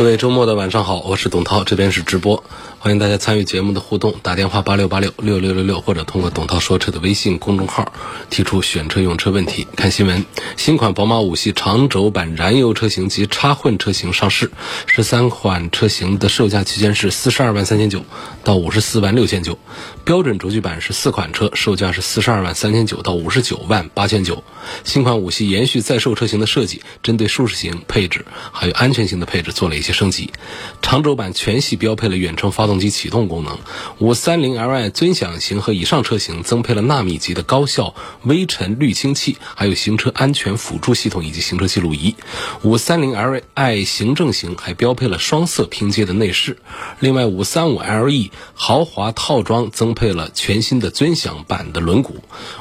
[0.00, 2.42] 各位周末的晚上好，我是董涛，这边是直播，
[2.82, 7.92] 欢迎大家参与节目的互动，打电话八六八六六六六六，或者通过董涛说车的微信公众号
[8.30, 9.66] 提出选车用车问题。
[9.76, 10.24] 看新闻，
[10.56, 14.50] 新款宝马五系长轴版燃油车型及插混车型上市，
[14.86, 18.02] 十三款车型的售价区间是四十二万三千九
[18.44, 19.58] 到五十四万六千九，
[20.06, 24.42] 标准轴距版是四款车，售价是四十二万三千九到五十九万八千九。
[24.84, 30.32] 新款五系延续在售车型的设计，针对舒适型配置还有安全性的配置做了一些升级。
[30.80, 33.58] 长轴版全系标配了远程发动动机启动功能，
[33.98, 42.14] 五三零 Li 尊享型和以上车型增配了纳米级的高效微尘滤清器，还有行车安全辅助系统以及行车记录仪。
[42.62, 46.58] 五三零 Li 行政型还标配了双色拼接的内饰。
[47.00, 52.12] 另外，五三五 LE 豪华套装增配了全新的尊享版的轮毂。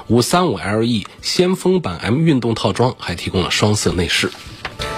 [0.07, 4.31] 五三五 LE 先锋版 M 运动套装还提供了双色内饰。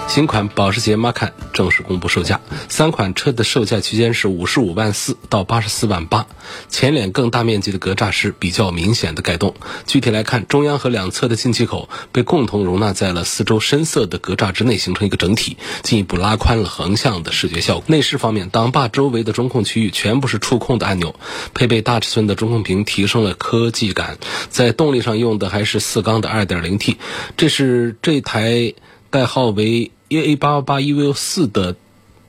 [0.08, 6.28] 新款保时捷 Macan 正式公布售价，三款车的售价区间是五十五万四到八十四万八。
[6.68, 9.56] 前脸更大面积的格栅是比较明显的改动。
[9.88, 17.86] 具体来看，中央和两侧的进气口被共同容纳在了四周深色的格栅之内，形成一个整体，进一步拉宽了横向的视觉效果。
[17.88, 21.16] 内饰方面，挡把周围的中控区域全部是触控的按钮，
[21.54, 24.18] 配备大尺寸的中控屏，提升了科技感。
[24.50, 26.98] 在动力上用的还是四缸的 2.0T，
[27.38, 28.74] 这是这台
[29.12, 31.76] 代号为 EA888 EVO4 的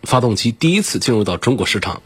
[0.02, 2.02] 发动机第一次进入到中国市场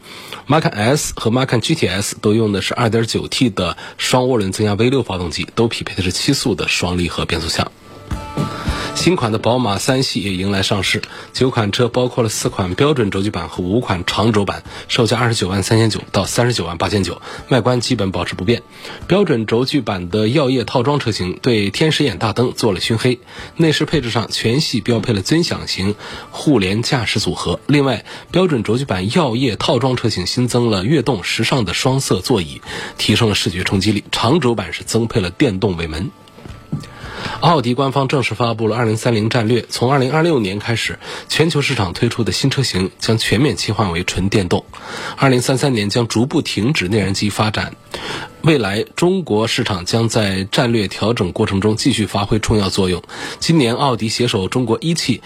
[0.47, 7.71] ，Macan S 和 Macan GTS 都用的是 2.9T 的双涡轮增压 V6 发动机，都匹配的是七速的双离合变速箱。
[8.97, 18.63] 新款的宝马三系也迎来上市，九款车包括了四款标准轴距版和五款长轴版，售价二十九万三千九到三十九万八千九，外观基本保持不变。
[19.07, 23.19] 标准轴距版的耀夜套装车型对天使眼大灯做了熏黑，
[23.55, 25.93] 内饰配置上全系标配了尊享型
[26.31, 27.59] 互联驾驶组合。
[27.67, 32.61] 另外，标准轴距版耀夜套装车型新增了悦动时尚的双色座椅，
[32.97, 34.03] 提升了视觉冲击力。
[34.11, 36.09] 长轴版是增配了电动尾门。
[37.39, 40.97] 奥迪官方正式发布了2030战略，从2026年开始，
[41.29, 44.65] 全球市场推出的新车型将全面切换为纯电动。
[45.19, 47.75] 2033年将逐步停止内燃机发展，
[48.41, 53.03] 未来中国市场将在战略调整过程中继续发挥重要作用。
[53.39, 55.21] 今年，奥迪携手中国一汽。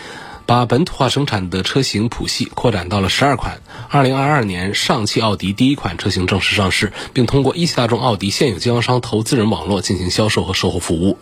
[0.45, 3.61] 把本土化生产的车型谱系扩展到了十二款。
[3.89, 11.17] 二零二二年，上汽奥迪第一款车型正式上市，并通过一汽大众奥迪现有经销商投资人网络进行销售和售后服务。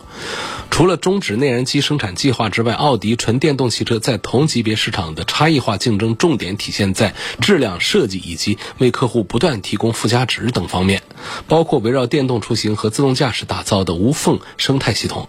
[0.70, 11.02] 除了终止内燃机生产计划之外，奥迪纯电动汽车在同级别市场的差异化竞争，重点体现在质量、设计以及为客户不断提供附加值等方面，
[11.48, 15.28] 包括围绕电动出行和自动驾驶打造的无缝生态系统。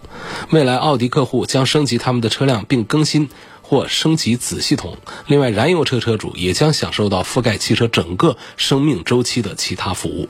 [0.50, 3.28] 未来，奥迪客户将升级他们的车辆，并更新。
[3.72, 4.98] 或升级子系统。
[5.26, 10.28] 另外，燃油车车主也将享受到覆盖汽车整个生命周期的其他服务。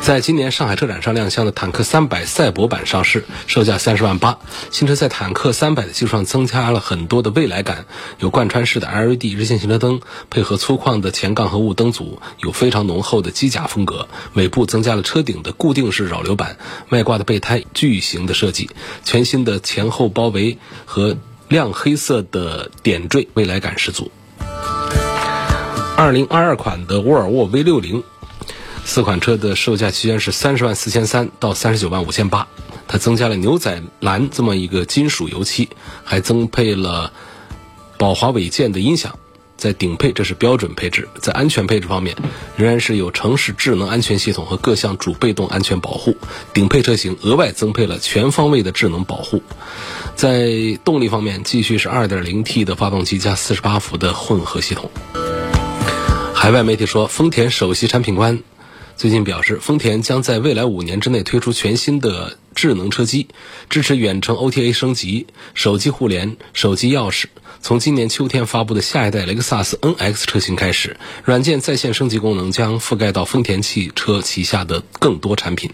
[0.00, 4.38] 在今年上海车展上亮相的坦克三百赛博版上市，售价三十万八。
[4.70, 7.84] 新车在坦克三百的基础上增加了很多的未来感，
[8.20, 10.00] 有贯穿式的 LED 日线行车灯，
[10.30, 14.08] 配合粗犷的前杠和雾灯组，有非常浓厚的机甲风格。
[14.32, 16.56] 尾部增加了车顶的固定式扰流板，
[16.88, 18.70] 外挂的备胎巨型的设计，
[19.04, 21.18] 全新的前后包围和。
[21.48, 24.10] 亮黑色的点缀，未来感十足。
[25.96, 28.02] 二零二二款的沃尔沃 V 六零，
[28.84, 32.48] 四款车的售价区间是三十万四千三到三十九万五千八。
[32.88, 35.68] 它增加了牛仔蓝这么一个金属油漆，
[36.04, 37.12] 还增配了
[37.98, 39.18] 宝华韦健的音响。
[39.56, 41.08] 在顶配，这是标准配置。
[41.18, 42.14] 在安全配置方面，
[42.56, 46.16] 仍然是有城市智能安全系统和各项主被动安全保护。
[46.52, 49.42] 顶配车型额外增配了全方位的智能保护。
[50.16, 54.90] 在动力方面，继续是 2.0T 的发动机加48伏的混合系统。
[56.34, 58.42] 海外媒体说，丰田首席产品官
[58.96, 62.38] 最近表示，丰田将在未来五年之内推出全新的。
[62.56, 63.28] 智能车机，
[63.68, 67.26] 支持远程 OTA 升级、手机互联、手机钥匙。
[67.60, 75.70] 从今年秋天发布的下一代雷克萨斯 NX 车型开始，软件在线升级功能将覆盖到丰田汽车旗下的更多产品。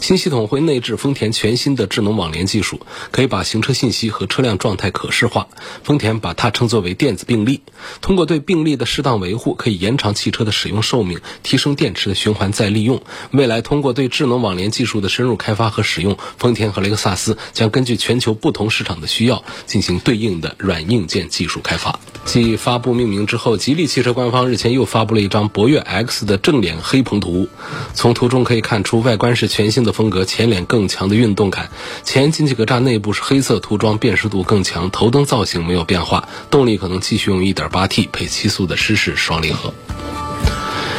[0.00, 2.80] 新系统会内置丰田全新的智能网联技术，
[3.10, 5.48] 可以把行车信息和车辆状态可视化。
[5.82, 7.62] 丰田把它称作为电子病历。
[8.00, 13.02] 通过对病历的适当维护，可以延长汽车的使用寿命，提升电池的循环再利用。
[13.32, 21.22] 未来通过对智能网联技术的深入开发和使用，丰田和雷克萨斯将根据全球不同市场的需要，进行对应的软硬件。
[21.32, 21.98] 技术开发。
[22.26, 27.48] 继发布命名之后，吉利汽车官方日前又发布了一张博越 X 的正脸黑棚图。
[27.94, 31.70] 从图中可以看出，外观是全新的风格，前脸更强的运动感。
[32.04, 34.90] 前进气格栅内部是黑色涂装，辨识度更强。
[34.90, 39.72] 头灯造型没有变化，动力可能继续用 1.8T 配七速的湿式双离合。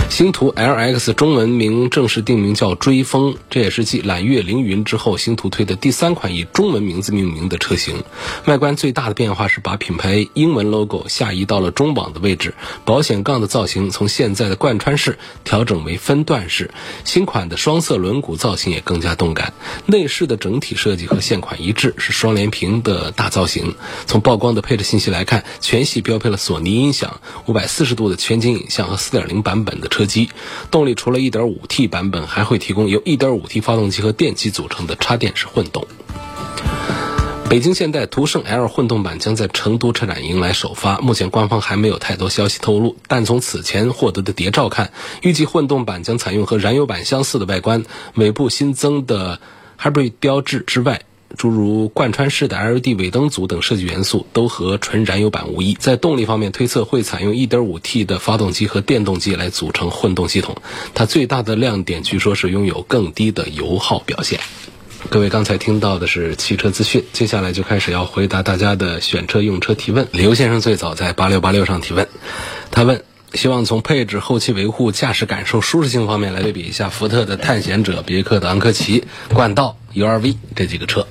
[0.09, 8.03] 星途 LX 中文名正式定名叫追风，这也是继揽月凌云之后，星途推的第三款以中文名字命名的车型。
[8.45, 12.53] 外观最大的变化是把品牌英文 logo 下移到了中网的位置，
[12.85, 16.69] 保险杠的造型从现在的贯穿式调整为分段式。
[17.03, 19.53] 新款的双色轮毂造型也更加动感。
[19.87, 23.73] 内饰的整体设计和现款一致，是双联屏的大造型。
[24.05, 30.03] 从曝光的配置信息来看，全系标配了索尼音响、五百四十度的全景影像和四点零版本的车。
[30.03, 30.29] 机
[30.69, 35.87] 动力除了 1.5T 版本，还会提供由 1.5T 发动机和电机组成的插电式混动。
[37.49, 44.91] 北京现代途胜 L 混动版将在成都车展迎来首发，目前官方还没有太多消息透露，但从此前获得的谍照看，
[45.21, 47.85] 预计混动版将采用和燃油版相似的外观，
[48.15, 49.39] 尾部新增的
[49.79, 51.03] Hybrid 标志之外。
[51.37, 55.73] 诸如贯穿式的 LED 尾灯组等设计元素都和纯燃油版无异。
[55.73, 60.57] 在动力方面，推测会采用 1.5T 的发动机和电动机来组成混动系统。
[60.93, 64.39] 它最大的亮点据说是拥有更低的油耗表现。
[65.09, 70.07] 各位刚才听到的是汽车资讯，接下来就开始要回答大家的选车用车提问。
[70.11, 72.07] 刘先生最早在八六八六上提问，
[72.71, 73.03] 他问。
[73.35, 81.07] 希望从配置、后期维护、驾驶感受、舒适性方面来对比一下福特的探险者、别克的昂科旗、冠道、URV 这几个车，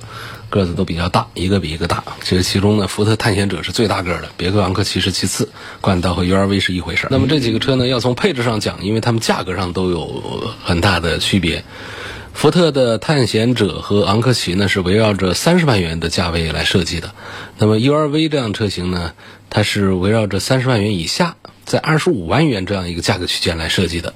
[0.49, 2.03] 个子都比较大，一个比一个大。
[2.23, 5.49] 这个其中呢，福特探险者是最大个的，别克昂科旗是其次，
[5.81, 7.07] 冠道和 URV 是一回事。
[7.09, 11.63] 那么这几个车呢，要从配置上讲，因为它们价格上都有很大的区别。
[12.33, 17.13] 福特的探险者和昂科旗呢，是围绕着三十万元的价位来设计的。
[17.59, 19.13] 那么 URV 这样车型呢，
[19.51, 21.35] 它是围绕着三十万元以下。
[21.73, 24.13] 在二十五万元这样一个价格区间来设计的，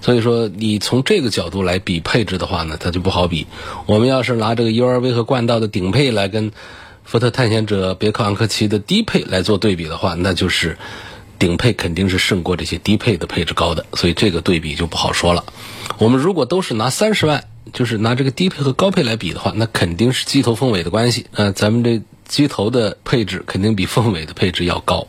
[0.00, 3.46] 所以说你从这个角度来比配置的话呢，它就不好比。
[3.86, 6.50] 我们要是拿这个 URV 和冠道的顶配来跟
[7.04, 10.76] 福特探险者、别克昂科旗的低配来做对比的话，那就是
[11.38, 15.44] 顶配肯定是胜过这些低配的配置高的，所以这个对比就不好说了。
[15.98, 21.26] 我们如果都是拿三十万，就是拿这个低配和高配来比的话，那肯定是机头凤尾的关系。
[21.34, 25.06] 呃，咱们这机头的配置肯定比凤尾的配置要高。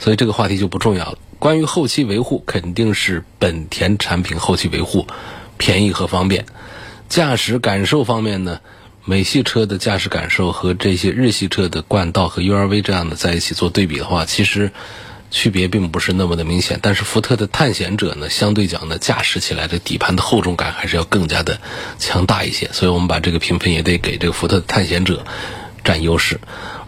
[0.00, 1.18] 所以这个话题就不重要了。
[1.38, 5.06] 关于后期维护，肯定是本田产品后期维护
[5.56, 6.46] 便宜和方便。
[7.08, 8.60] 驾驶感受方面呢，
[9.04, 14.72] 美系车的驾驶感受和这些日系车的冠道和 URV 这样的在一起做对比的话，其实
[15.30, 16.78] 区别并不是那么的明显。
[16.82, 21.60] 但是福特的探险者呢，相对讲呢，驾驶起来的底盘的厚重感还是要更加的
[21.98, 22.68] 强大一些。
[22.72, 25.24] 所以我们把这个评分也得给这个福特的探险者。
[25.82, 26.38] 占优势，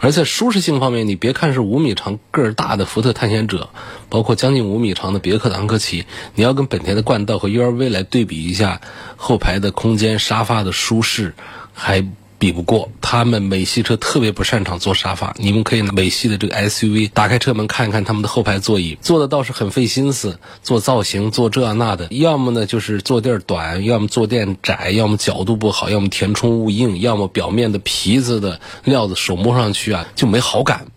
[0.03, 3.69] 而在舒适性方面，你别看是五米长个儿大的福特探险者，
[4.09, 6.05] 包括将近五米长的别克昂科旗，
[6.35, 8.81] 你要跟本田的冠道和 URV 来对比一下，
[9.15, 11.33] 后排的空间、沙发的舒适，
[11.73, 12.05] 还。
[12.43, 30.87] 比不过他们美系车特别不擅长坐沙发，你们可以美系的这个 SUV 打开车门看一看他们的后排座椅，坐的倒是很费心思，做造型做这那的，要么呢就是坐垫短，要么坐垫窄，要么角度不好，要么填充物硬，要么表面的皮子的料子手摸上去啊就没好感，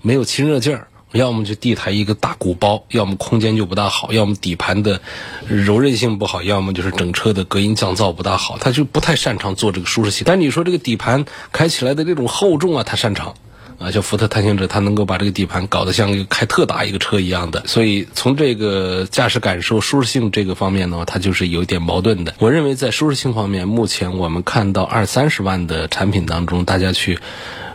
[0.00, 0.88] 没有亲热劲儿。
[1.14, 5.00] 要么就地台一个大鼓包，要么空间就不大好，要么底盘的
[5.46, 10.24] 柔韧性不好，要么就是整车的隔音降噪不大好，他就不太擅长做这个舒适性。
[10.26, 13.34] 但你说这个底盘开起来的这种厚重啊，他擅长
[13.78, 17.62] 啊，像福特探险者，他能够把这个底盘搞得像一个开特大一个车一样的。
[17.68, 22.34] 所以从这个驾驶感受、舒适性这个方面呢，它就是有一点矛盾的。
[22.40, 27.20] 我认为在舒适性方面，目前我们看到二三十万的产品当中，大家去。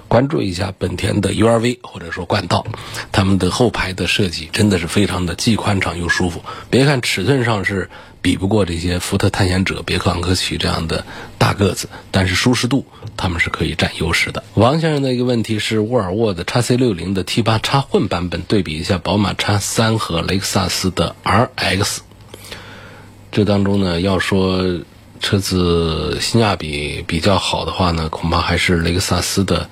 [0.09, 2.65] 关注一下本田的 URV 或者说冠道，
[3.11, 6.43] 他们的后排的设计真的是非常的既宽敞又舒服。
[6.69, 7.89] 别看尺寸上是
[8.21, 11.05] 比不过这些福特探险者、别克昂科旗这样的
[11.37, 12.85] 大个子，但是舒适度
[13.15, 14.43] 他们是可以占优势的。
[14.55, 21.99] 王先生的一个问题是沃尔沃的 x C 六零的 T 八插混版本对比一下宝马 x 三和雷克萨斯的 RX，
[23.31, 24.79] 这当中呢要说。
[25.21, 29.69] 车子性价比比较好的话呢，恐怕还是雷克萨斯的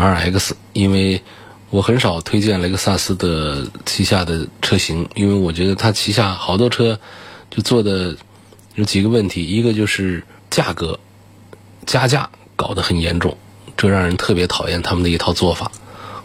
[0.00, 1.20] RX，因为
[1.68, 6.98] 我很少推荐雷克萨斯的旗下的车型，因为我觉得它旗下好多车
[7.50, 8.16] 就做的
[8.74, 10.98] 有几个问题，一个就是价格
[11.84, 13.36] 加价搞得很严重，
[13.76, 15.70] 这让人特别讨厌他们的一套做法。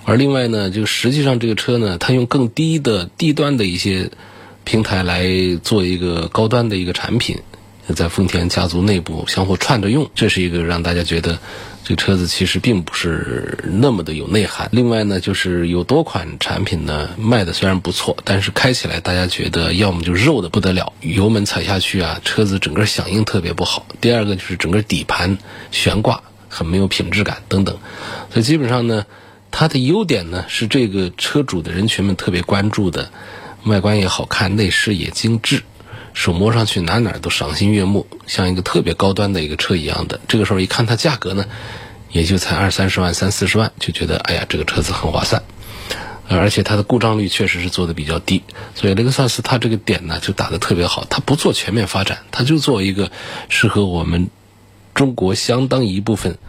[0.05, 4.11] 而另外呢，就实际上这个车呢，它用更低的低端的一些
[4.63, 5.27] 平台来
[5.63, 7.39] 做一个高端的一个产品，
[7.93, 11.39] 在丰田家族内部相互串着用，这是一个让大家觉得
[11.85, 14.67] 这个车子其实并不是那么的有内涵。
[14.71, 25.37] 另外呢，就是有多款产品呢卖的虽然不错，但是开起来大家觉得要么就肉的不得了，油门踩下去啊，车子整个响应特别不好；第二个就是整个底盘
[25.69, 27.77] 悬挂很没有品质感等等，
[28.33, 29.05] 所以基本上呢。
[29.57, 33.09] 它的优点呢是这个车主的人群们特别关注的，
[33.63, 35.63] 外观也好看，内饰也精致，
[36.15, 40.19] 手摸上去哪哪都赏心悦目，像一个特别高端的一个车一样的。
[40.27, 41.45] 这个时候一看它价格呢，
[42.09, 45.43] 也就才二三十万、三四十万，就觉得哎呀，这个车子很划算，
[46.27, 48.41] 而且它的故障率确实是做的比较低，
[48.73, 53.11] 所以雷克萨斯它这个点呢就打得特别好，它不做全面发展，它就做一个
[53.49, 54.29] 适合我们
[54.95, 56.39] 中国相当一部分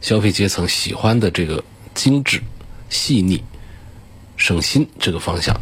[0.00, 1.62] 消费阶层喜欢的这个。
[1.94, 2.42] 精致、
[2.88, 3.42] 细腻、
[4.36, 5.60] 省心这个方向，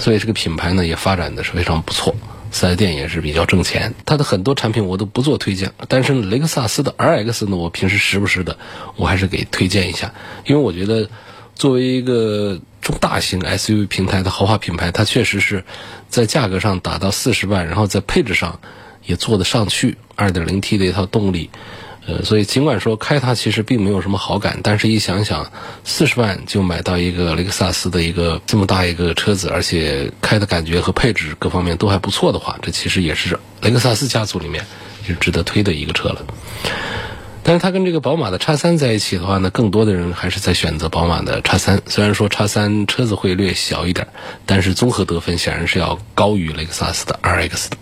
[0.00, 2.16] 所以这个品牌呢也发展的是非常不错。
[2.50, 3.94] 四 S 店也是比较挣钱。
[4.04, 8.58] 它的很多产品我都不做推荐，但是雷克萨斯的 RX 呢，我平时时不时的
[8.96, 10.14] 我还是给推荐一下，
[10.46, 11.08] 因为我觉得
[11.54, 15.64] 作为一个中大型 SUV 平台的豪华品牌，它确实是
[16.08, 18.60] 在价格上打到四十万，然后在配置上
[19.04, 19.96] 也做得上去。
[20.16, 21.50] 二点零 T 的一套动力。
[22.08, 25.52] 呃，所以尽管说开它其实并没有什么好感，但是一想想，
[25.84, 34.64] 四十万就买到一个雷克萨斯的一个这么大一个车子，而且开的感觉和配置各方面都还不错的话，这其实也是雷克萨斯家族里面
[35.06, 36.24] 就值得推的一个车了。
[37.48, 41.80] 但是它跟这个宝马的叉三在一起的话呢，更多的人还是在选择宝马的叉三。
[41.86, 44.06] 虽然说叉三车子会略小一点，
[44.44, 47.78] 但是综合得分显然是要高于雷克萨斯的 RX 的。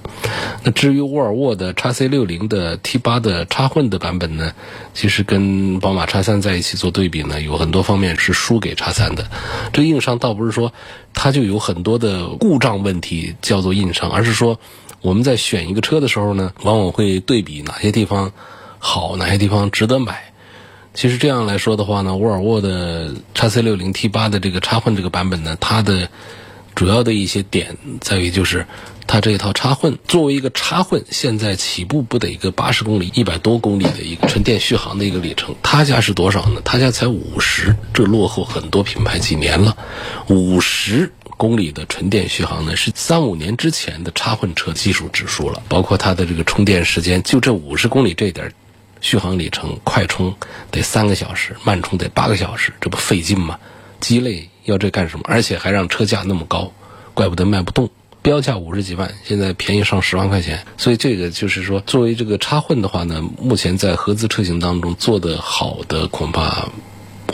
[0.62, 4.52] 那至于沃尔沃的叉 C 六零的 T 八的插混的版本呢，
[4.94, 9.26] 其实跟宝马叉三在一起做对比呢，有很多方面是输给叉三的。
[9.73, 10.73] 这硬伤倒不是说
[11.12, 14.61] 它就有很多的故障问题叫做硬伤，而是说
[15.00, 18.30] 我们在选一个车的时候呢，往往会对比哪些地方。
[18.88, 20.33] 好，哪些地方值得买？
[20.95, 26.09] 其实这样来说的话呢，沃尔沃的叉 C 六零 T 八的这个插混这个版本呢，它的
[26.76, 28.64] 主要的一些点在于就是，
[29.09, 36.61] 它这一套插混作为一个插混，现在起步不得一个八十公里、一百多公里的一个纯电续航的一个里程，他家是多少呢？
[36.64, 39.76] 他家才五十，这落后很多品牌几年了，
[40.28, 41.12] 五十。
[41.38, 45.62] 公里的纯电续航呢，是三五年之前的插混车技术指数了。
[45.69, 48.50] 包括它的这个充电时间，就这五十公里这点
[49.00, 50.35] 续航里程，快充
[50.71, 53.59] 得三个小时，慢充得八个小时，这不费劲吗？
[54.00, 55.25] 鸡肋要这干什么？
[55.26, 56.73] 而且还让车价那么高，
[57.15, 57.88] 怪不得卖不动。
[58.23, 60.65] 标价五十几万，现在便宜上十万块钱。
[60.76, 66.69] 所以这个就是说，作为这个插混的话呢，目前在合资车型当中做的好的，恐怕。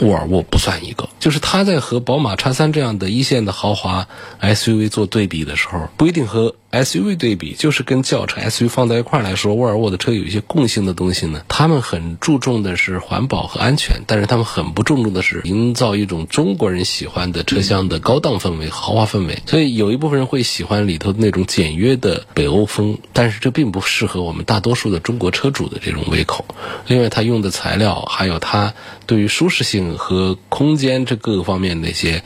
[0.01, 4.09] 沃尔沃不算一个，就是它在和宝马叉三这样的一线的豪华
[4.41, 6.55] SUV 做对比的时候，不一定和。
[6.73, 11.43] SUV 对比就是跟轿车 SUV 放在一块来说，沃尔沃的车有一些共性的东西呢。
[11.47, 19.43] 他们很注重的是环保和安全，但是他们很不注重的是营造一种中国人喜欢的车厢的高档氛围、豪华氛围。
[19.45, 26.43] 所以有一部分人会喜欢里头那种简约的北欧风，但是这并不适合我们大多数的中国车主的这种胃口，
[26.87, 28.73] 另外它用的材料还有它
[29.05, 32.23] 对于舒适性和空间这各个方面那些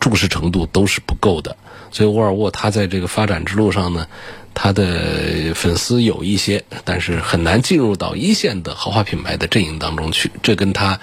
[0.00, 1.56] 重视程度都是不够的。
[1.90, 4.06] 所以沃尔沃它在这个发展之路上呢，
[4.52, 10.30] 它的粉丝有一些，但是很难进入到一线的豪华品牌的阵营当中去。
[10.42, 11.00] 这跟它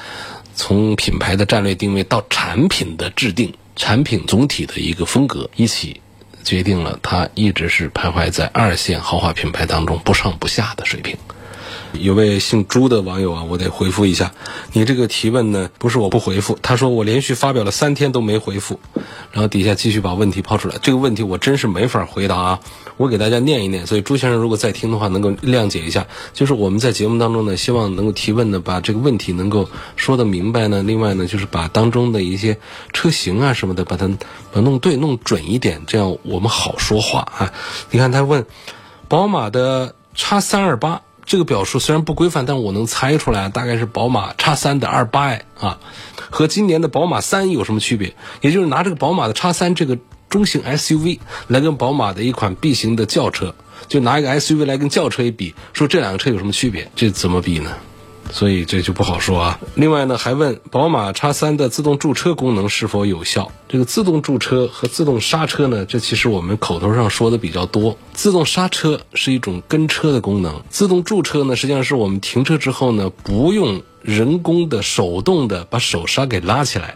[0.53, 6.01] 从品牌的战略定位到产品的制定、产品总体的一个风格一起，
[6.43, 11.17] 决定了它一直是徘徊在二线豪华品牌当中不上不下的水平。
[11.99, 14.31] 有位姓朱的网友啊，我得回复一下，
[14.73, 18.79] 你这个提问呢，不是我不回复，他说我连续发表了三天都没回复，
[19.31, 22.59] 然后底下继续把问题抛出来，这个问题我真是没法回答啊，
[22.97, 32.57] 我给大家念一念，所以朱先生如果在听的话，能够谅解一下，就是我们在节目当中呢，希望能够提问的，把这个问题能够说得明白呢，另外呢，就是把当中的一些
[32.93, 34.09] 车型啊什么的，把它
[34.51, 37.53] 把弄对弄准一点，这样我们好说话啊。
[37.91, 38.45] 你看他问，
[39.07, 41.01] 宝马的叉三二八。
[41.25, 45.79] 这个表述虽然不规范，但我能猜出来，大概是宝马叉三的二八 i 啊，
[46.29, 48.15] 和今年的宝马三有什么区别？
[48.41, 49.97] 也就是拿这个宝马的叉三这个
[50.29, 53.55] 中型 SUV 来跟宝马的一款 B 型的轿车
[53.87, 56.89] 就拿一个 SUV 来跟轿车一比，说这两个车有什么区别？
[56.95, 57.71] 这怎么比呢？
[58.35, 59.59] 所以这就不好说啊。
[59.75, 63.49] 另外呢，还问宝马 X3 的自动驻车功能是否有效？
[63.69, 67.97] 这个自动驻车和自动刹车呢，这其实我们口头上说的比较多。
[68.11, 76.95] 自动刹车是一种跟车的功能，自动驻车呢，实际上是我们停车之后呢，不用人工的手动的把手刹给拉起来，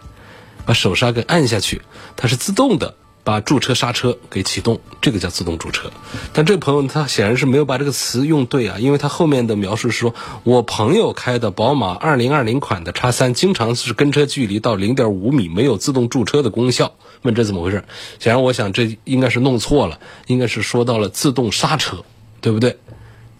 [0.66, 1.82] 把手刹给按下去，
[2.18, 2.96] 它是自动的。
[3.24, 5.92] 把驻车刹车给启动，这个叫自动驻车。
[6.34, 16.94] 但这个朋友他显然是没有把这个词用对啊，因为他后面的描述是说，我朋友开的宝马二零二零款的叉三，经常是跟车距离到零点五米，没有自动驻车的功效。
[17.22, 17.84] 问这怎么回事？
[18.20, 22.04] 显然我想这应该是弄错了，应该是说到了自动刹车，
[22.42, 22.78] 对不对？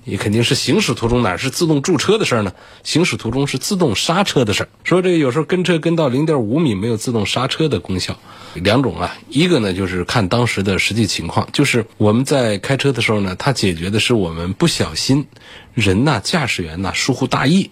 [0.10, 2.52] 你肯定是行驶途中哪是自动驻车的事儿呢？
[2.84, 4.70] 行驶途中是自动刹车的事儿。
[4.84, 8.18] 说这个有时候跟车跟到零点五米没有自动刹车的功效，
[8.56, 15.28] 两种啊，一个呢就是看当时的实际情况，就是我们在开车的时候呢，它解决的是我们不小心，
[15.76, 17.70] 人呐驾驶员呐疏忽大意，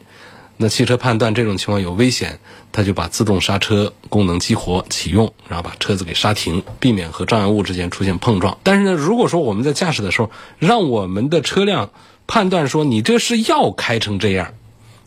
[0.58, 2.39] 那汽车判断这种情况有危险，
[2.72, 8.60] 它就把自动刹车功能激活启用，然后把车子给刹停，避免和障碍物之间出现碰撞。
[8.62, 10.29] 但是呢，如果说我们在驾驶的时候，
[10.60, 11.89] 让我们的车辆
[12.27, 14.53] 判断说你这是要开成这样，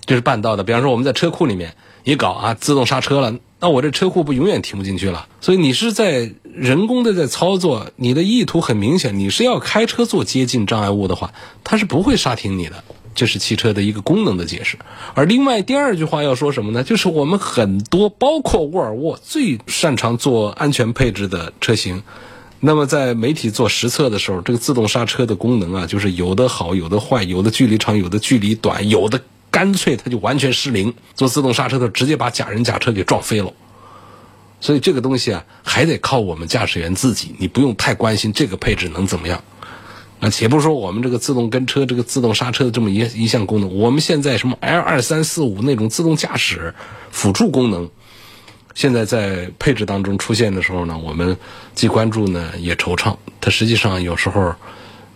[0.07, 0.65] 这是办到的。
[0.65, 5.29] 比方说我们在车库里面一搞啊，自动刹车了，那我这车库不永远停不进去了。
[5.41, 12.83] 所以你是在人工的在操作，你的意图很明显，你是要开车做接近障碍物的话，它是不会刹停你的。
[13.13, 14.79] 这是汽车的一个功能的解释。
[15.15, 16.83] 而另外第二句话要说什么呢？
[16.83, 22.03] 就是我们很多包括沃尔沃最擅长做安全配置的车型。
[22.63, 29.19] 那么在媒体做实测的时候，这个自动刹车的功能啊，就是有的好，有的坏，有的距离长，有的距离短，有的
[29.51, 30.93] 干脆它就完全失灵。
[31.15, 33.51] 做自动刹车的直接把假人假车给撞飞了。
[34.61, 39.43] 所以这个东西啊，还得靠我们驾驶员自己，你不用太关心这个配置能怎么样。
[40.19, 46.75] 那且不说我们这个自动跟车、这个自动刹车的这么一一项功能，我们现在什么 L 二三四五那种自动驾驶
[47.11, 47.89] 辅助功能。
[48.75, 51.37] 现在在配置当中出现的时候呢，我们
[51.75, 53.17] 既关注呢也惆怅。
[53.41, 54.55] 它实际上有时候，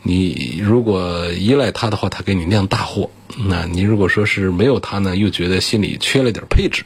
[0.03, 3.09] 你如果依赖它的话，它给你酿大祸；
[3.49, 6.85] 那你如果说是没有它呢，又觉得心里缺了点配置，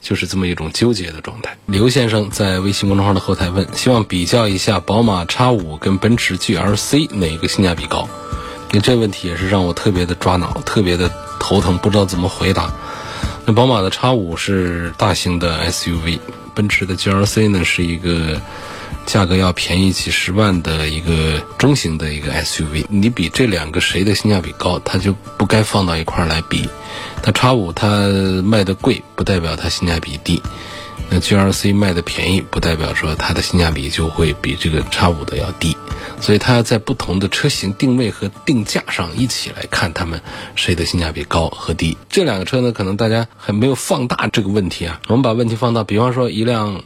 [0.00, 1.56] 就是这么一种纠结的状态。
[1.66, 8.08] 刘先生在微信公众号的后台问，希望比较一下宝马 X 五跟奔驰 GLC 哪个性价比高？
[8.72, 12.72] 你这问题也是让我特别的抓脑，特别的头疼，不知道怎么回答。
[13.44, 16.18] 那宝马的 X 五是大型的 SUV，
[16.54, 18.40] 奔驰的 GLC 呢是一个
[19.04, 22.84] 价格要便宜几十万的一个中型的一个 SUV。
[22.88, 26.68] 你比这两个谁的性价比高，它就不该放到一块儿来比。
[27.20, 28.06] 它 X 五它
[28.44, 30.40] 卖的贵，不代表它性价比低。
[31.12, 35.76] 那 GLC 卖的便宜，不代表说它的性价比就会比这个 X 五的要低。
[36.22, 40.22] 所以它要在不同的车型定位和定价上一起来看，它们
[40.54, 41.98] 谁的性价比高和低。
[42.08, 45.02] 这两个车呢，可能大家还没有放大这个问题啊。
[45.08, 46.82] 我们把问题放大，比方说一辆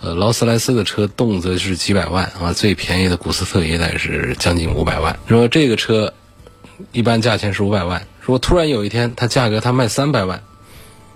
[0.00, 5.18] 呃劳斯莱斯的车，动辄是几百万啊，最便宜的古斯特也得是将近五百万。
[5.26, 6.14] 如果这个车
[6.92, 10.44] 一般价钱是五百万，如果突然有一天它价格它卖三百万，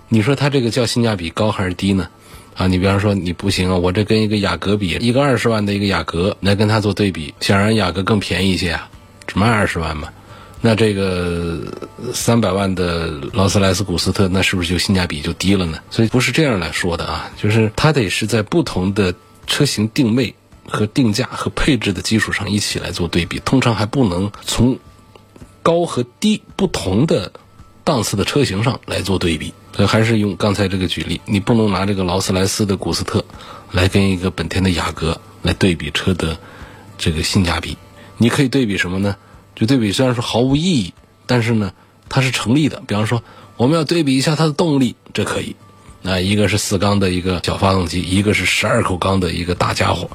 [0.09, 2.09] 你说它这个叫性价比高还是低呢？
[2.55, 8.89] 啊，你比方说你不行啊，我这跟一个雅阁比，一个二十万的一个雅阁来跟它做对比，显然雅阁更便宜一些啊，
[9.27, 10.07] 只卖二十万嘛。
[10.61, 11.59] 那这个
[12.13, 15.77] 三百万的劳斯莱斯古斯特，那是不是就性价比就低了呢？
[15.91, 19.13] 所以不是这样来说的啊，就是它得是在不同的
[19.45, 20.33] 车型定位
[20.67, 24.79] 和定价和配置的基础上一起来做对比，通常还不能从
[25.61, 27.31] 高和低不同的
[27.85, 29.53] 档次的车型上来做对比。
[29.73, 33.23] 所以还是用刚才这个举例，你不能拿这个劳斯莱斯的古斯特
[33.71, 36.37] 来跟一个本田的雅阁来对比车的
[36.97, 37.77] 这个性价比。
[38.17, 39.15] 你可以对比什么呢？
[39.53, 40.93] 就对比虽然说毫无意义，
[41.25, 41.73] 但是呢
[42.09, 42.81] 它是成立的。
[42.87, 43.21] 比方说
[43.57, 45.55] 我们要对比一下它的动力，这可以。
[46.01, 50.09] 那一个是四缸的一个小发动机，一个是十二口缸的一个大家伙，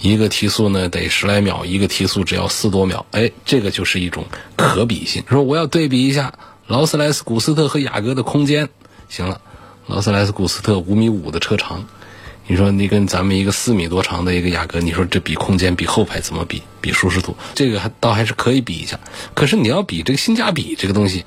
[0.00, 3.04] 一个提速呢得十来秒，一个提速只要四多秒。
[3.10, 4.24] 哎，这个就是一种
[4.56, 5.24] 可比性。
[5.28, 6.32] 说我要对比一下
[6.66, 8.70] 劳斯莱斯古斯特和雅阁的空间。
[9.08, 9.40] 行了，
[9.86, 11.84] 劳斯莱斯古斯特五米五的车长，
[12.46, 16.62] 你说你跟咱们一个四米多长的一个雅阁，你说这比空间比后排怎么比？
[16.80, 18.98] 比舒适度，这个还倒还是可以比一下。
[19.34, 21.26] 可是你要比这个性价比这个东西，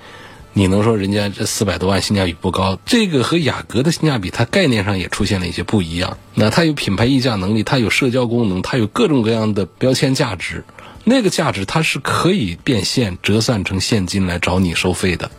[0.54, 2.80] 你能说人家这四百多万性价比不高？
[2.84, 6.18] 这个和雅阁的性价比，它概念上也出现了一些不一样。
[6.34, 10.64] 那它有品牌溢价能力，它有社交功能，它有各种各样的标签价值，
[11.10, 15.32] 那个价值它是可以变现折算成现金来找你收费的。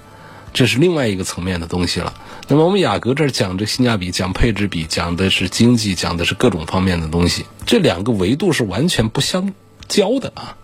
[0.55, 2.15] 这是另外一个层面的东西了。
[2.49, 9.53] 那么我们雅阁这儿讲这性价比、讲配置比、讲的是经济、讲的是各种方面的东西，这两个维度是完全不相
[9.89, 10.57] 交的啊。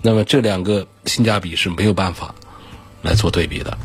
[0.00, 2.34] 那么这两个性价比是没有办法
[3.02, 3.76] 来做对比的。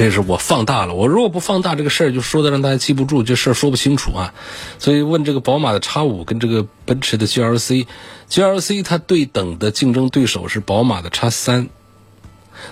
[0.00, 4.32] 这是我放大了，我如果不放大这个事儿，就说的让大家记不住，这事儿说不清楚啊。
[4.78, 11.68] 所以问这个宝马的 X 五跟这个奔驰的 GLC，GLC 它对等的竞争对手是宝马的 X 三，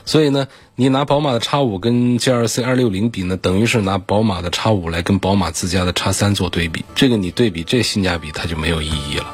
[0.06, 9.26] 所以呢，你拿宝马的 X 五跟 GLC 二六零比呢，等于是拿宝马的 X 五来跟宝马自家的 X 三做对比，这个你对比这性价比它就没有意义了。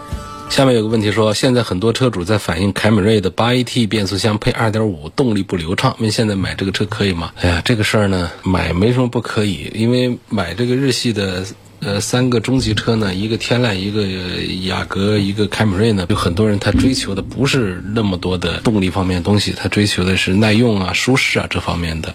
[0.51, 7.33] 下面有个问题说，现在很多车主在反映凯美瑞的八 AT 变速箱配二点五动力不流畅，问现在买这个车可以吗？
[7.41, 11.45] 哎呀，这个事儿呢，买没什么不可以，因为买这个日系的
[11.81, 14.07] 呃三个中级车呢，一个天籁，一个
[14.69, 22.15] 雅阁，一个凯美瑞呢，有很多人他追求的不是那么多的动力方面的东西，他追求的是耐用啊、舒适啊这方面的。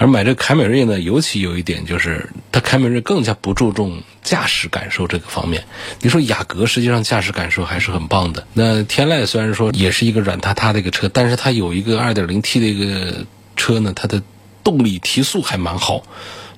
[0.00, 5.62] 而买这凯美瑞呢，尤其有一点就是，它凯美瑞更加不注重驾驶感受这个方面。
[6.00, 8.46] 你说雅阁实际上驾驶感受还是很棒的。
[8.54, 14.22] 那天籁虽然说也是一个软塌塌的一个车，但是它有一个 2.0T 的一个车呢，它的
[14.64, 16.02] 动力提速还蛮好。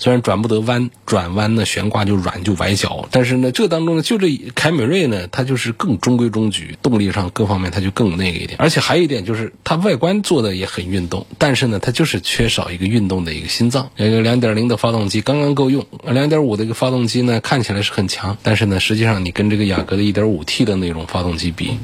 [0.02, 13.90] 虽然转不得弯，转弯呢悬挂就软就崴脚，但是呢这当中呢就这凯美瑞呢它就是更中规中矩，动力上各方面它就更那个一点，而且还有一点就是它外观做的也很运动，但是呢它就是缺少一个运动的一个心脏。
[13.96, 21.78] 那个两点零的发动机刚刚够用，两点五的一个发动机呢看起来是很强，但是呢实际上你跟这个雅阁的一点五 T 的那种发动机比。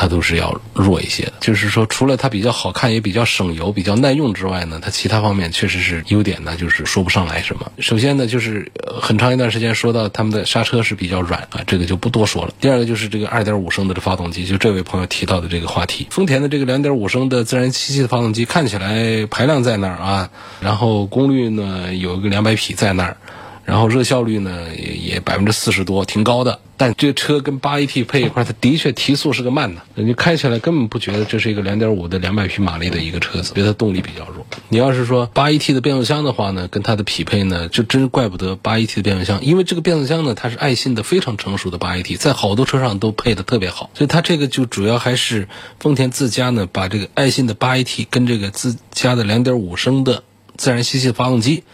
[0.00, 7.70] 它都是要弱一些的，就是说，除了它比较好看，也比较省油、比较耐用之外呢，它其他方面确实是优点呢，就是说不上来什么。
[7.80, 12.54] 首先呢，就是很长一段时间说到他们的刹车是比较软啊，这个就不多说了。
[12.58, 20.30] 第二个就是这个2.5升的这发动机，就这位朋友提到的这个话题，丰田的这个2.5升的自然吸气的发动机看起来排量在那儿啊，
[20.62, 23.18] 然后功率呢有一个200匹在那儿。
[23.64, 26.60] 然后热效率呢也也百分之四十多，挺高的。
[26.76, 34.46] 但这车跟八 AT 配一块，它的确提速是个慢的，你开起来根本不觉得这是一个两点五的两百匹马力的一个车子，觉得动力比较弱。
[34.70, 50.22] 你要是说八 AT 的变速箱的话呢，跟它的匹配呢，就真怪不得八 AT 的变速箱，因为这个变速箱呢，它是爱信的非常成熟的八 AT，在好多车上都配的特别好，所以它这个就主要还是丰田自家呢，把这个爱信的八 AT 跟这个自家的两点五升的
[50.56, 51.64] 自然吸气发动机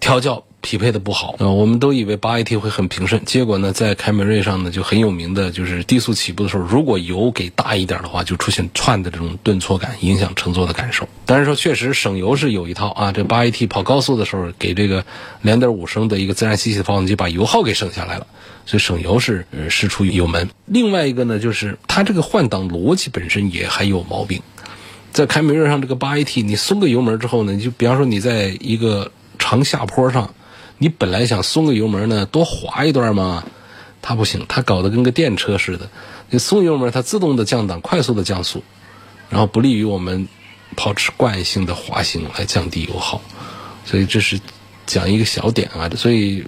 [0.00, 0.44] 调教。
[0.62, 11.08] 匹配的不好啊，我们都以为八 AT 会很平顺，结果呢，在凯美瑞上呢就很有名的就是低速起步的时候，如果油给大一点的话，就出现窜的这种顿挫感，影响乘坐的感受。
[11.26, 15.04] 但是说确实省油是有一套啊，这八 AT 跑高速的时候，给这个
[15.42, 18.28] 两点五升的一个自然吸气的发动机把油耗给省下来了，
[18.64, 20.48] 所以省油是师出有门。
[20.66, 24.40] 另外一个呢，就是它这个换挡逻辑本身也还有毛病，
[25.10, 30.32] 在凯美瑞上这个八 AT，你松个油门之后呢，你就比方说你在一个长下坡上。
[30.82, 33.44] 你本来想松个油门呢，多滑一段嘛，
[34.02, 35.88] 它不行，它搞得跟个电车似的。
[36.28, 38.64] 你松油门，它自动的降档，快速的降速，
[39.30, 40.26] 然后不利于我们
[40.74, 43.22] 保持惯性的滑行来降低油耗。
[43.84, 44.40] 所以这是
[44.84, 46.44] 讲一个小点啊，所以。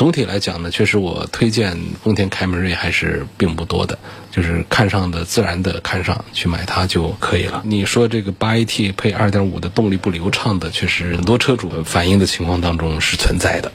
[0.00, 3.98] 总体来讲呢，确实我推荐丰田凯美瑞还是并不多的，
[4.30, 7.60] 就是看上的自然的看上去买它就可以了。
[7.66, 13.70] 你说这个八 AT 配二点五的动力不流畅的，确实很多车主反映的情况当中是存在的。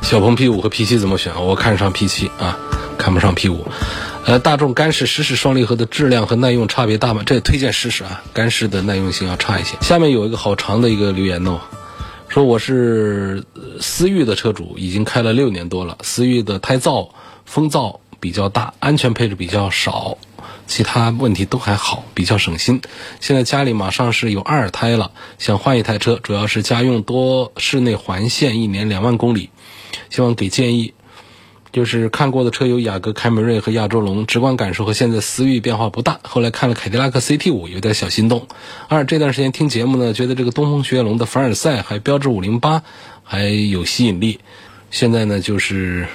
[0.00, 1.34] 小鹏 P 五和 P 七怎么选？
[1.44, 2.58] 我看上 P 七啊，
[2.96, 3.66] 看不上 P 五。
[4.24, 7.22] 呃，大众干式湿式双离合的质量和耐用差别大吗？
[7.26, 9.76] 这推荐试试啊，干式的耐用性要差一些。
[9.82, 11.60] 下面有一个好长的一个留言哦。
[12.30, 13.44] 说我是
[13.80, 15.98] 思域的车主，已经开了六年多了。
[16.02, 17.10] 思域的胎噪、
[17.44, 20.16] 风噪比较大，安全配置比较少，
[20.68, 22.80] 其他问题都还好，比较省心。
[23.18, 29.50] 现在家里马上是有二胎了，想换一台车，主要是家用多，室内环线，一年两万公里，
[30.08, 30.94] 希望给建议。
[31.72, 36.18] 就是看过的车有雅阁、凯美瑞和亚洲龙，直观感受和现在思域变化不大。
[36.22, 38.48] 后来看了凯迪拉克 CT 五，有点小心动。
[38.88, 42.82] 二这段时间听节目呢，觉得这个东风雪铁龙的凡尔赛还标致五零八
[43.22, 44.40] 还有吸引力。
[44.90, 46.08] 现在呢，就是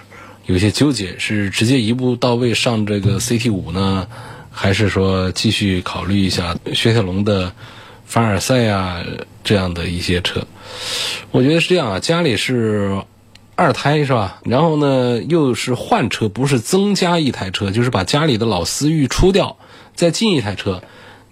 [0.46, 4.08] 有些纠结，是直接一步到位上这个 CT 五呢，
[4.52, 7.54] 还是说继续考虑一下雪铁龙的
[8.06, 9.02] 凡尔赛呀
[9.44, 10.46] 这样的一些车？
[11.32, 13.02] 我觉得是这样啊，家里是。
[13.56, 14.42] 二胎是吧？
[14.44, 19.56] 然后呢，又是换车，不是增加一台车，就是把家里的老思域出掉，
[19.96, 20.84] 再进一台车。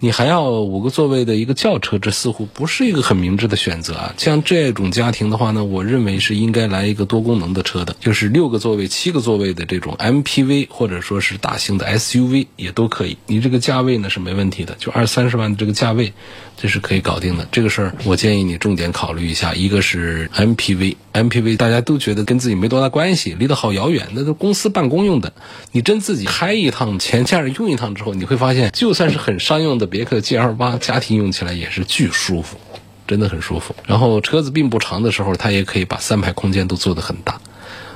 [0.04, 4.14] 你还要五个座位的一个轿车，这似乎不是一个很明智的选择啊。
[4.18, 13.16] 像这种家庭的话呢，我认为是应该来一个多功能的车的，就是六个座位、七个座位的这种 MPV 或者说是大型的 SUV 也都可以。
[13.26, 16.12] 你这个价位呢是没问题的，就二三十万的这个价位，
[16.58, 17.48] 这是可以搞定的。
[17.50, 25.32] 这个事儿我建议你重点考虑一下，一个是 MPV，MPV 大家都觉得跟自己没多大关系，离得好遥远，那都公司办公用的。
[25.72, 32.56] 你真自己开一趟，前家人用一趟之后，你会发现，就算是很商用的别克 GL 八，家庭用起来也是巨舒服，
[33.06, 33.76] 真的很舒服。
[33.86, 37.40] 然后车子并不长的时候，它也可以把三排空间都做得很大。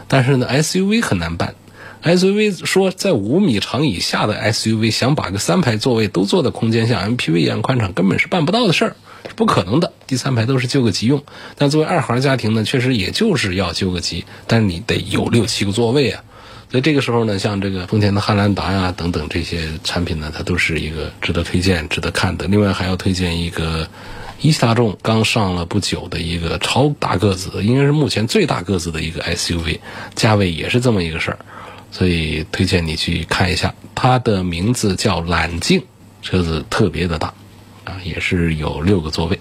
[0.06, 1.56] 但是呢，SUV 很难办。
[2.04, 9.92] SUV 说，在五米长以下的 SUV，想把个三排座位都做的空间像 MPV 一样宽敞，根本是办不到的事儿，是不可能的。
[10.06, 11.24] 第三排都是救个急用。
[11.56, 16.22] 但作为二孩家庭呢，确实也就是要救个急，但是你得有六七个座位啊。
[16.70, 22.46] 所以这个时候呢，像这个丰田的汉兰达呀等等这些产品呢，它都是一个值得推荐、值得看的。
[22.46, 23.88] 另外还要推荐一个
[24.40, 29.78] 一汽大众刚上了不久的一个超大个子，应该是目前最大个子的一个 SUV，
[30.14, 31.38] 价位也是这么一个事儿，
[31.90, 33.74] 所以推荐你去看一下。
[33.94, 35.82] 它的名字叫揽境，
[36.20, 37.32] 车子特别的大，
[37.84, 39.38] 啊，也是有六个座位。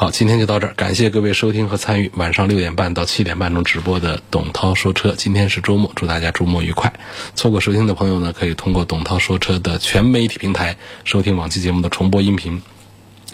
[0.00, 5.12] 好，今天就到这儿，感谢各位收听和参与晚上六点半到七点半钟直播的董涛说车。
[5.16, 6.92] 今天是周末，祝大家周末愉快。
[7.34, 12.62] 错过收听的朋友呢，可以通过董涛说车的全媒体平台收听往期节目的重播音频。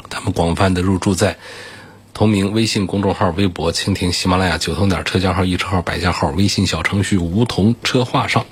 [0.08, 1.36] 他们广泛的入驻在
[2.14, 8.46] 同名微信公众号、微博、蜻蜓、喜马拉雅、九头鸟车架号、易车号、百家号、微信小程序梧桐车话上。